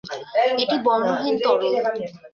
[0.55, 1.73] এটি বর্ণহীন তরল।